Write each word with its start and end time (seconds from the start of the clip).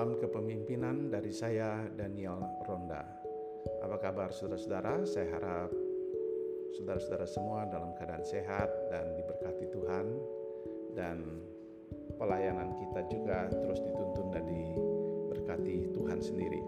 salam 0.00 0.16
kepemimpinan 0.16 1.12
dari 1.12 1.28
saya 1.28 1.84
Daniel 1.92 2.40
Ronda. 2.64 3.04
Apa 3.84 4.00
kabar 4.00 4.32
saudara-saudara? 4.32 5.04
Saya 5.04 5.28
harap 5.36 5.68
saudara-saudara 6.72 7.28
semua 7.28 7.68
dalam 7.68 7.92
keadaan 8.00 8.24
sehat 8.24 8.72
dan 8.88 9.12
diberkati 9.12 9.68
Tuhan 9.68 10.06
dan 10.96 11.20
pelayanan 12.16 12.72
kita 12.80 13.12
juga 13.12 13.52
terus 13.52 13.76
dituntun 13.84 14.32
dan 14.32 14.48
diberkati 14.48 15.92
Tuhan 15.92 16.18
sendiri. 16.24 16.64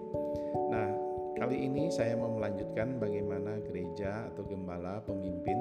Nah, 0.68 0.92
kali 1.40 1.56
ini 1.56 1.88
saya 1.88 2.20
mau 2.20 2.36
melanjutkan 2.36 3.00
bagaimana 3.00 3.64
gereja 3.64 4.28
atau 4.28 4.44
gembala 4.44 5.00
pemimpin 5.08 5.56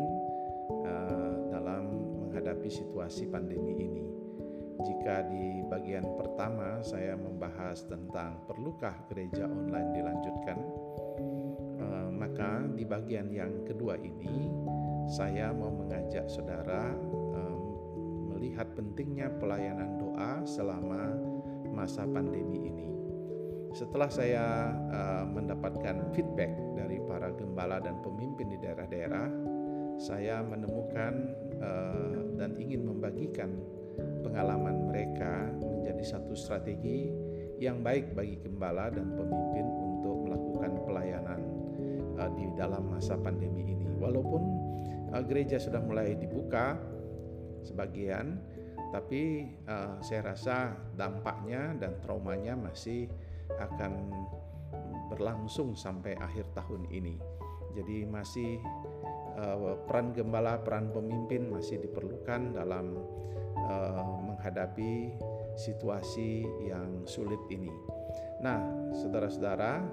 uh, 0.91 1.55
dalam 1.55 1.87
menghadapi 2.27 2.67
situasi 2.67 3.31
pandemi 3.31 3.79
ini. 3.79 4.20
Jika 4.81 5.29
di 5.29 5.61
bagian 5.69 6.05
pertama 6.17 6.81
saya 6.81 7.13
membahas 7.13 7.85
tentang 7.85 8.41
perlukah 8.49 8.97
gereja 9.13 9.45
online 9.45 9.93
dilanjutkan, 9.93 10.57
eh, 11.77 12.09
maka 12.09 12.65
di 12.73 12.81
bagian 12.81 13.29
yang 13.29 13.61
kedua 13.61 13.93
ini 14.01 14.49
saya 15.05 15.53
mau 15.53 15.69
mengajak 15.69 16.25
saudara 16.25 16.97
eh, 17.37 17.57
melihat 18.33 18.73
pentingnya 18.73 19.29
pelayanan 19.37 20.01
doa 20.01 20.41
selama 20.49 21.13
masa 21.69 22.01
pandemi 22.09 22.65
ini. 22.65 22.89
Setelah 23.77 24.09
saya 24.09 24.45
eh, 24.89 25.25
mendapatkan 25.29 26.09
feedback 26.17 26.57
dari 26.73 26.97
para 27.05 27.29
gembala 27.37 27.77
dan 27.77 28.01
pemimpin 28.01 28.49
di 28.49 28.57
daerah-daerah, 28.57 29.29
saya 30.01 30.41
menemukan 30.41 31.37
dan 32.41 32.57
ingin 32.57 32.89
membagikan 32.89 33.53
pengalaman 34.23 34.89
mereka 34.91 35.49
menjadi 35.59 36.17
satu 36.17 36.33
strategi 36.33 37.11
yang 37.61 37.85
baik 37.85 38.17
bagi 38.17 38.41
gembala 38.41 38.89
dan 38.89 39.13
pemimpin 39.13 39.65
untuk 39.69 40.25
melakukan 40.25 40.71
pelayanan 40.81 41.41
uh, 42.17 42.31
di 42.33 42.49
dalam 42.57 42.89
masa 42.89 43.13
pandemi 43.21 43.69
ini. 43.69 43.87
Walaupun 44.01 44.41
uh, 45.13 45.21
gereja 45.21 45.61
sudah 45.61 45.77
mulai 45.77 46.17
dibuka 46.17 46.77
sebagian, 47.61 48.41
tapi 48.89 49.53
uh, 49.69 50.01
saya 50.01 50.33
rasa 50.33 50.73
dampaknya 50.97 51.77
dan 51.77 52.01
traumanya 52.01 52.57
masih 52.57 53.05
akan 53.61 54.09
berlangsung 55.11 55.75
sampai 55.75 56.17
akhir 56.17 56.49
tahun 56.55 56.87
ini. 56.89 57.19
Jadi 57.75 58.03
masih 58.07 58.59
peran 59.87 60.11
gembala, 60.11 60.59
peran 60.59 60.91
pemimpin 60.91 61.47
masih 61.49 61.79
diperlukan 61.79 62.55
dalam 62.55 62.99
uh, 63.65 64.17
menghadapi 64.27 65.15
situasi 65.55 66.43
yang 66.67 67.03
sulit 67.07 67.39
ini. 67.51 67.71
Nah, 68.43 68.91
saudara-saudara, 68.95 69.83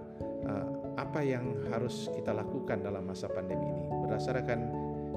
uh, 0.47 0.67
apa 0.99 1.21
yang 1.23 1.67
harus 1.71 2.11
kita 2.13 2.35
lakukan 2.35 2.83
dalam 2.83 3.07
masa 3.07 3.31
pandemi 3.31 3.67
ini? 3.69 3.87
Berdasarkan 4.07 4.61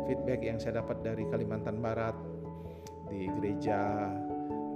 feedback 0.05 0.41
yang 0.43 0.57
saya 0.61 0.81
dapat 0.83 1.01
dari 1.01 1.25
Kalimantan 1.29 1.79
Barat 1.79 2.15
di 3.09 3.27
gereja 3.39 4.07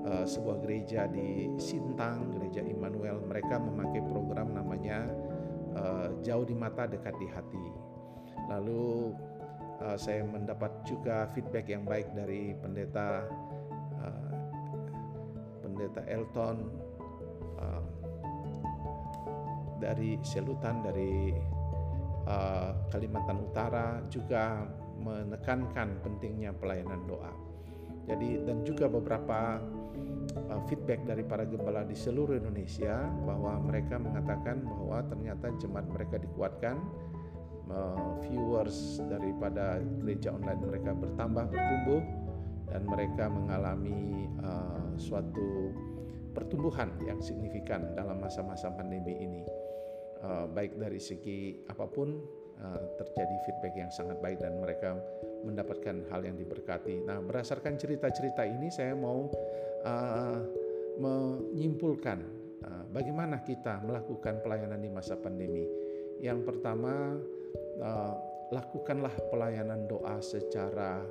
sebuah 0.05 0.61
gereja 0.61 1.09
di 1.09 1.49
Sintang, 1.57 2.29
gereja 2.38 2.61
Immanuel, 2.61 3.25
mereka 3.25 3.57
memakai 3.57 4.05
program 4.05 4.53
namanya 4.53 5.09
uh, 5.73 6.13
jauh 6.21 6.45
di 6.45 6.53
mata 6.53 6.85
dekat 6.85 7.17
di 7.17 7.25
hati. 7.25 7.67
Lalu 8.45 9.17
uh, 9.84 9.98
saya 9.98 10.23
mendapat 10.23 10.72
juga 10.88 11.28
feedback 11.34 11.72
yang 11.72 11.84
baik 11.84 12.12
dari 12.14 12.54
pendeta 12.59 13.26
pendeta 15.76 16.02
Elton 16.08 16.58
uh, 17.59 17.84
dari 19.75 20.16
Selutan 20.24 20.80
dari 20.88 21.35
uh, 22.24 22.72
Kalimantan 22.88 23.44
Utara 23.44 24.00
juga 24.08 24.64
menekankan 25.03 26.00
pentingnya 26.00 26.56
pelayanan 26.56 27.03
doa. 27.03 27.34
Jadi 28.08 28.40
dan 28.47 28.64
juga 28.64 28.88
beberapa 28.88 29.59
uh, 30.47 30.62
feedback 30.72 31.03
dari 31.03 31.28
para 31.28 31.44
gembala 31.44 31.84
di 31.84 31.97
seluruh 31.97 32.40
Indonesia 32.40 33.03
bahwa 33.28 33.59
mereka 33.59 34.00
mengatakan 34.00 34.64
bahwa 34.64 35.03
ternyata 35.12 35.52
jemaat 35.59 35.91
mereka 35.91 36.16
dikuatkan, 36.24 36.80
uh, 36.80 37.15
viewers 38.22 39.02
daripada 39.09 39.81
gereja 40.00 40.31
online 40.31 40.62
mereka 40.64 40.92
bertambah 40.94 41.50
bertumbuh 41.50 42.02
dan 42.70 42.81
mereka 42.86 43.30
mengalami 43.30 44.30
uh, 44.42 44.94
suatu 44.98 45.74
pertumbuhan 46.36 46.92
yang 47.08 47.22
signifikan 47.24 47.96
dalam 47.96 48.20
masa-masa 48.20 48.68
pandemi 48.74 49.16
ini. 49.16 49.44
Uh, 50.20 50.50
baik 50.50 50.76
dari 50.76 50.98
segi 50.98 51.53
apa 51.70 51.86
pun 51.86 52.18
uh, 52.59 52.81
terjadi 52.98 53.36
feedback 53.46 53.74
yang 53.78 53.92
sangat 53.94 54.18
baik 54.20 54.42
dan 54.42 54.58
mereka 54.58 54.97
mendapatkan 55.46 56.02
hal 56.09 56.26
yang 56.26 56.36
diberkati. 56.36 57.06
Nah, 57.06 57.22
berdasarkan 57.22 57.78
cerita-cerita 57.78 58.42
ini 58.44 58.74
saya 58.74 58.97
mau 58.97 59.30
uh, 59.86 60.40
menyimpulkan 60.97 62.20
uh, 62.66 62.84
bagaimana 62.90 63.46
kita 63.46 63.80
melakukan 63.86 64.42
pelayanan 64.42 64.82
di 64.82 64.90
masa 64.90 65.14
pandemi. 65.16 65.70
Yang 66.18 66.47
pertama, 66.47 67.22
uh, 67.81 68.13
lakukanlah 68.53 69.13
pelayanan 69.31 69.90
doa 69.90 70.22
secara 70.22 71.02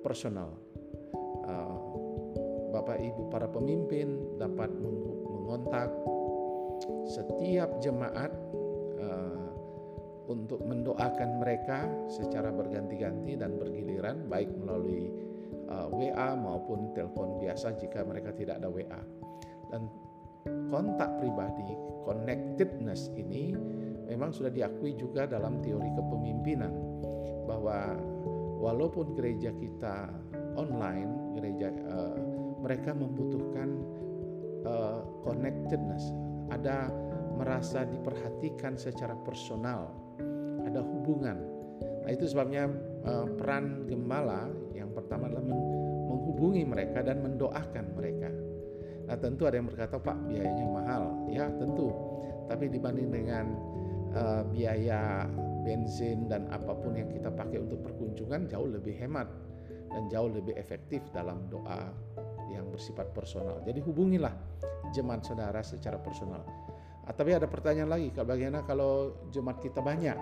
personal 0.00 0.70
Eh, 1.50 1.78
Bapak 2.70 2.98
Ibu 3.02 3.22
para 3.34 3.50
pemimpin 3.50 4.38
dapat 4.38 4.70
mengontak 4.78 5.90
setiap 7.10 7.82
jemaat 7.82 8.30
uh, 9.02 9.50
untuk 10.30 10.62
mendoakan 10.62 11.42
mereka 11.42 11.90
secara 12.06 12.54
berganti-ganti 12.54 13.34
dan 13.34 13.58
bergiliran 13.58 14.30
baik 14.30 14.48
melalui 14.54 15.10
eh, 15.66 15.86
WA 15.90 16.38
maupun 16.38 16.94
telepon 16.94 17.42
biasa 17.42 17.74
jika 17.74 18.06
mereka 18.06 18.30
tidak 18.38 18.62
ada 18.62 18.70
WA. 18.70 19.02
Dan 19.74 19.90
kontak 20.70 21.10
pribadi, 21.18 21.74
connectedness 22.06 23.10
ini 23.18 23.50
memang 24.10 24.34
sudah 24.34 24.50
diakui 24.50 24.98
juga 24.98 25.30
dalam 25.30 25.62
teori 25.62 25.86
kepemimpinan 25.94 26.72
bahwa 27.46 27.94
walaupun 28.58 29.14
gereja 29.14 29.54
kita 29.54 30.10
online 30.58 31.38
gereja 31.38 31.70
uh, 31.86 32.18
mereka 32.58 32.90
membutuhkan 32.90 33.78
uh, 34.66 35.06
connectedness 35.22 36.10
ada 36.50 36.90
merasa 37.38 37.86
diperhatikan 37.86 38.74
secara 38.74 39.14
personal 39.22 39.94
ada 40.66 40.82
hubungan. 40.84 41.40
Nah 42.04 42.10
itu 42.12 42.28
sebabnya 42.28 42.68
uh, 43.06 43.26
peran 43.38 43.88
gembala 43.88 44.50
yang 44.76 44.92
pertama 44.92 45.30
adalah 45.30 45.46
menghubungi 46.10 46.66
mereka 46.68 47.00
dan 47.00 47.24
mendoakan 47.24 47.96
mereka. 47.96 48.28
Nah 49.08 49.16
tentu 49.16 49.48
ada 49.48 49.56
yang 49.56 49.66
berkata 49.66 49.96
pak 49.96 50.16
biayanya 50.28 50.66
mahal. 50.68 51.02
Ya 51.32 51.48
tentu. 51.56 51.90
Tapi 52.50 52.66
dibanding 52.66 53.08
dengan 53.08 53.46
uh, 54.14 54.42
biaya 54.48 55.26
bensin 55.62 56.26
dan 56.26 56.48
apa 56.50 56.72
pun 56.74 56.96
yang 56.96 57.10
kita 57.10 57.30
pakai 57.30 57.60
untuk 57.60 57.84
perkunjungan 57.84 58.48
jauh 58.48 58.68
lebih 58.68 58.96
hemat 58.96 59.28
dan 59.90 60.06
jauh 60.08 60.30
lebih 60.30 60.54
efektif 60.56 61.02
dalam 61.10 61.50
doa 61.50 61.90
yang 62.50 62.66
bersifat 62.70 63.10
personal. 63.14 63.62
Jadi 63.62 63.78
hubungilah 63.82 64.34
jemaat 64.90 65.22
saudara 65.26 65.62
secara 65.62 65.98
personal. 65.98 66.42
Ah, 67.06 67.14
tapi 67.14 67.34
ada 67.34 67.46
pertanyaan 67.46 67.90
lagi, 67.90 68.10
bagaimana 68.14 68.62
kalau 68.66 69.26
jemaat 69.34 69.58
kita 69.62 69.82
banyak, 69.82 70.14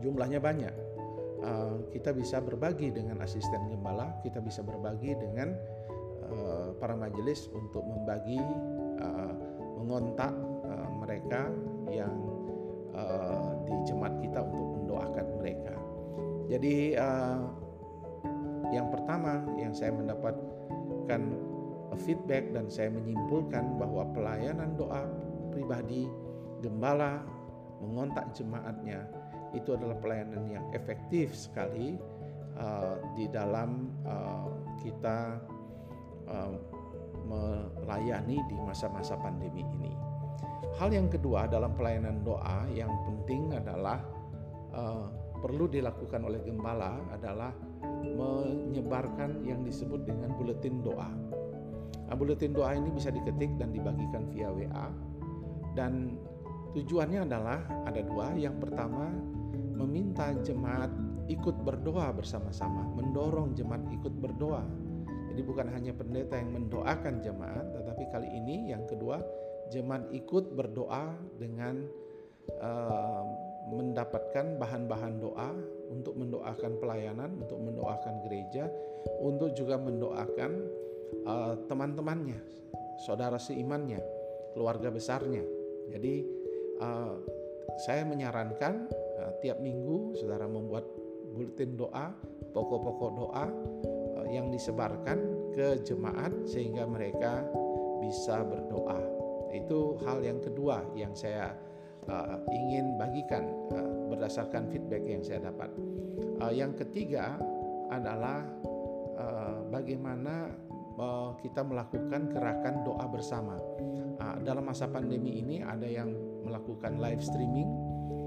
jumlahnya 0.00 0.40
banyak, 0.40 0.74
uh, 1.44 1.76
kita 1.92 2.16
bisa 2.16 2.40
berbagi 2.40 2.88
dengan 2.88 3.20
asisten 3.20 3.68
gembala, 3.68 4.16
kita 4.24 4.40
bisa 4.40 4.64
berbagi 4.64 5.12
dengan 5.12 5.52
uh, 6.24 6.72
para 6.80 6.96
majelis 6.96 7.52
untuk 7.52 7.84
membagi, 7.84 8.40
uh, 9.00 9.34
mengontak 9.76 10.32
uh, 10.64 10.88
mereka 11.04 11.52
yang 11.92 12.33
uh, 12.94 13.58
di 13.66 13.74
jemaat 13.90 14.14
kita 14.22 14.40
untuk 14.40 14.68
mendoakan 14.80 15.26
mereka. 15.42 15.74
Jadi 16.48 16.94
uh, 16.96 17.40
yang 18.72 18.88
pertama 18.90 19.44
yang 19.60 19.74
saya 19.76 19.92
mendapatkan 19.92 21.22
feedback 22.02 22.50
dan 22.50 22.66
saya 22.66 22.90
menyimpulkan 22.90 23.78
bahwa 23.78 24.02
pelayanan 24.10 24.74
doa 24.74 25.06
pribadi 25.54 26.10
gembala 26.58 27.22
mengontak 27.78 28.32
jemaatnya 28.34 29.06
itu 29.54 29.78
adalah 29.78 29.94
pelayanan 30.02 30.50
yang 30.50 30.66
efektif 30.74 31.30
sekali 31.36 31.94
uh, 32.58 32.98
di 33.14 33.30
dalam 33.30 33.94
uh, 34.02 34.50
kita 34.82 35.38
uh, 36.26 36.52
melayani 37.24 38.42
di 38.50 38.56
masa-masa 38.66 39.14
pandemi 39.22 39.62
ini. 39.80 40.13
Hal 40.74 40.90
yang 40.90 41.06
kedua 41.06 41.46
dalam 41.46 41.70
pelayanan 41.78 42.26
doa 42.26 42.66
yang 42.74 42.90
penting 43.06 43.54
adalah 43.54 44.02
uh, 44.74 45.06
perlu 45.38 45.70
dilakukan 45.70 46.24
oleh 46.24 46.40
gembala 46.42 46.98
adalah 47.12 47.52
menyebarkan 48.04 49.44
yang 49.44 49.62
disebut 49.62 50.08
dengan 50.08 50.32
buletin 50.34 50.80
doa. 50.80 51.12
Nah, 52.04 52.14
buletin 52.16 52.56
doa 52.56 52.72
ini 52.72 52.90
bisa 52.90 53.12
diketik 53.12 53.54
dan 53.60 53.70
dibagikan 53.70 54.28
via 54.32 54.48
WA 54.50 54.88
dan 55.76 56.16
tujuannya 56.74 57.28
adalah 57.28 57.60
ada 57.86 58.00
dua. 58.02 58.34
Yang 58.34 58.66
pertama 58.66 59.14
meminta 59.78 60.32
jemaat 60.42 60.90
ikut 61.28 61.60
berdoa 61.64 62.12
bersama-sama, 62.12 62.88
mendorong 62.96 63.52
jemaat 63.52 63.84
ikut 63.92 64.14
berdoa. 64.20 64.64
Jadi 65.34 65.40
bukan 65.42 65.66
hanya 65.72 65.92
pendeta 65.96 66.38
yang 66.38 66.54
mendoakan 66.54 67.18
jemaat, 67.24 67.74
tetapi 67.74 68.04
kali 68.12 68.28
ini 68.30 68.70
yang 68.70 68.86
kedua 68.86 69.18
jemaat 69.74 70.06
ikut 70.14 70.54
berdoa 70.54 71.18
dengan 71.34 71.82
uh, 72.62 73.24
mendapatkan 73.74 74.60
bahan-bahan 74.60 75.14
doa 75.18 75.50
untuk 75.88 76.14
mendoakan 76.14 76.72
pelayanan, 76.78 77.30
untuk 77.40 77.58
mendoakan 77.58 78.22
gereja, 78.28 78.68
untuk 79.24 79.56
juga 79.56 79.80
mendoakan 79.80 80.52
uh, 81.24 81.54
teman-temannya, 81.66 82.38
saudara 83.02 83.40
seimannya, 83.40 83.98
keluarga 84.52 84.92
besarnya. 84.92 85.42
Jadi 85.88 86.14
uh, 86.80 87.16
saya 87.88 88.04
menyarankan 88.04 88.88
uh, 88.92 89.32
tiap 89.40 89.58
minggu 89.64 90.20
saudara 90.20 90.44
membuat 90.44 90.84
bulletin 91.34 91.74
doa, 91.74 92.12
pokok-pokok 92.52 93.10
doa 93.16 93.46
uh, 94.20 94.26
yang 94.28 94.52
disebarkan 94.52 95.50
ke 95.56 95.80
jemaat 95.82 96.32
sehingga 96.44 96.84
mereka 96.84 97.42
bisa 98.04 98.44
berdoa. 98.44 99.23
Itu 99.54 100.02
hal 100.02 100.20
yang 100.26 100.42
kedua 100.42 100.82
yang 100.98 101.14
saya 101.14 101.54
uh, 102.10 102.36
ingin 102.50 102.98
bagikan 102.98 103.46
uh, 103.70 104.10
berdasarkan 104.10 104.66
feedback 104.68 105.06
yang 105.06 105.22
saya 105.22 105.46
dapat. 105.46 105.70
Uh, 106.42 106.50
yang 106.50 106.74
ketiga 106.74 107.38
adalah 107.94 108.42
uh, 109.14 109.62
bagaimana 109.70 110.50
uh, 110.98 111.38
kita 111.38 111.62
melakukan 111.62 112.30
gerakan 112.34 112.82
doa 112.82 113.06
bersama. 113.06 113.56
Uh, 114.18 114.36
dalam 114.42 114.66
masa 114.66 114.90
pandemi 114.90 115.38
ini 115.38 115.62
ada 115.62 115.86
yang 115.86 116.10
melakukan 116.42 116.98
live 116.98 117.22
streaming. 117.22 117.70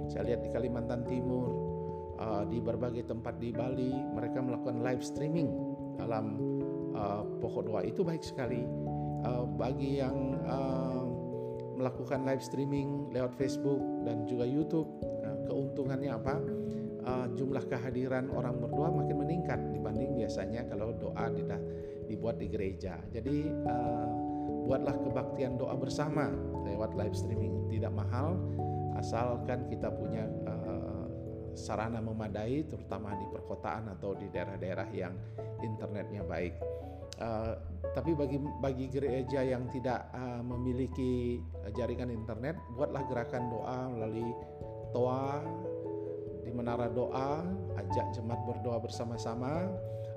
Saya 0.07 0.33
lihat 0.33 0.41
di 0.47 0.49
Kalimantan 0.55 1.03
Timur, 1.03 1.51
uh, 2.17 2.43
di 2.47 2.63
berbagai 2.63 3.07
tempat 3.11 3.35
di 3.43 3.51
Bali, 3.51 3.91
mereka 3.91 4.39
melakukan 4.39 4.79
live 4.79 5.03
streaming 5.03 5.51
dalam 5.99 6.39
uh, 6.95 7.23
pokok 7.43 7.63
doa 7.67 7.81
itu 7.83 8.01
baik 8.07 8.23
sekali. 8.23 8.63
Uh, 9.27 9.43
bagi 9.57 9.99
yang 9.99 10.37
uh, 10.45 11.16
melakukan 11.77 12.25
live 12.25 12.41
streaming 12.41 13.13
lewat 13.13 13.37
Facebook 13.37 13.79
dan 14.03 14.25
juga 14.25 14.43
YouTube. 14.49 14.89
Nah, 15.21 15.37
keuntungannya 15.45 16.11
apa? 16.11 16.35
Uh, 17.07 17.27
jumlah 17.39 17.63
kehadiran 17.71 18.27
orang 18.35 18.59
berdoa 18.59 18.91
makin 18.91 19.23
meningkat 19.23 19.61
dibanding 19.71 20.11
biasanya 20.11 20.67
kalau 20.67 20.91
doa 20.91 21.31
dibuat 22.07 22.35
di 22.35 22.51
gereja. 22.51 22.99
Jadi 23.13 23.47
uh, 23.47 24.07
buatlah 24.67 24.95
kebaktian 24.99 25.55
doa 25.55 25.75
bersama 25.79 26.27
lewat 26.67 26.95
live 26.99 27.15
streaming. 27.15 27.71
Tidak 27.71 27.93
mahal, 27.93 28.35
asalkan 28.99 29.71
kita 29.71 29.87
punya 29.93 30.27
uh, 30.47 31.07
sarana 31.55 32.03
memadai, 32.03 32.67
terutama 32.67 33.15
di 33.15 33.27
perkotaan 33.31 33.91
atau 33.95 34.11
di 34.15 34.27
daerah-daerah 34.27 34.87
yang 34.91 35.15
internetnya 35.63 36.27
baik. 36.27 36.59
Uh, 37.17 37.57
tapi 37.97 38.13
bagi 38.13 38.37
bagi 38.61 38.85
gereja 38.93 39.41
yang 39.41 39.65
tidak 39.73 40.05
uh, 40.13 40.41
memiliki 40.45 41.41
jaringan 41.73 42.13
internet, 42.13 42.53
buatlah 42.77 43.01
gerakan 43.09 43.49
doa 43.49 43.79
melalui 43.89 44.29
toa 44.93 45.41
di 46.45 46.51
menara 46.53 46.87
doa, 46.93 47.41
ajak 47.81 48.13
jemaat 48.13 48.41
berdoa 48.45 48.77
bersama-sama 48.77 49.65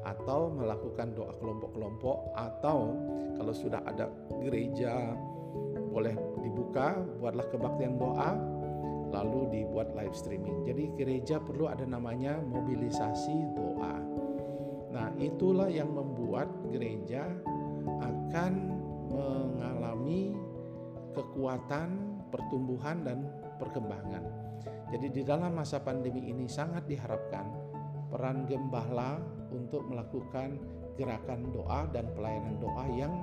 atau 0.05 0.53
melakukan 0.53 1.13
doa 1.17 1.33
kelompok-kelompok 1.41 2.33
atau 2.37 2.97
kalau 3.37 3.53
sudah 3.57 3.81
ada 3.89 4.13
gereja 4.41 5.17
boleh 5.91 6.15
dibuka, 6.45 7.01
buatlah 7.19 7.49
kebaktian 7.51 7.99
doa 7.99 8.37
lalu 9.11 9.51
dibuat 9.51 9.91
live 9.99 10.15
streaming. 10.15 10.63
Jadi 10.63 10.95
gereja 10.95 11.43
perlu 11.43 11.67
ada 11.67 11.83
namanya 11.83 12.39
mobilisasi 12.39 13.37
doa. 13.59 13.97
Nah, 14.91 15.11
itulah 15.19 15.67
yang 15.71 15.91
membuat 15.91 16.51
gereja 16.71 17.27
akan 18.01 18.53
mengalami 19.11 20.35
kekuatan, 21.13 22.19
pertumbuhan 22.31 23.03
dan 23.03 23.27
perkembangan. 23.59 24.23
Jadi 24.91 25.07
di 25.11 25.23
dalam 25.23 25.55
masa 25.55 25.83
pandemi 25.83 26.31
ini 26.31 26.47
sangat 26.51 26.87
diharapkan 26.87 27.47
peran 28.11 28.47
gembala 28.47 29.23
untuk 29.55 29.87
melakukan 29.87 30.59
gerakan 30.99 31.47
doa 31.55 31.87
dan 31.95 32.11
pelayanan 32.15 32.59
doa 32.59 32.85
yang 32.91 33.15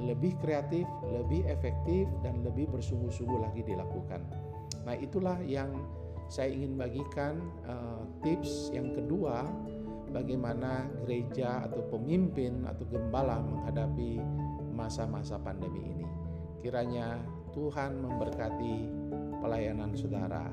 lebih 0.00 0.36
kreatif, 0.40 0.86
lebih 1.08 1.44
efektif 1.48 2.08
dan 2.24 2.40
lebih 2.44 2.68
bersungguh-sungguh 2.72 3.40
lagi 3.40 3.64
dilakukan. 3.64 4.22
Nah, 4.88 4.96
itulah 4.96 5.36
yang 5.44 5.72
saya 6.30 6.54
ingin 6.54 6.78
bagikan 6.78 7.42
uh, 7.66 8.06
tips 8.22 8.70
yang 8.70 8.94
kedua 8.94 9.50
bagaimana 10.10 10.90
gereja 11.02 11.64
atau 11.64 11.86
pemimpin 11.88 12.66
atau 12.66 12.84
gembala 12.90 13.38
menghadapi 13.40 14.18
masa-masa 14.74 15.38
pandemi 15.38 15.86
ini. 15.86 16.08
Kiranya 16.60 17.22
Tuhan 17.54 18.02
memberkati 18.02 18.74
pelayanan 19.40 19.96
saudara. 19.96 20.50